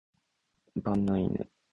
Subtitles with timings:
[0.77, 1.47] 馬面の犬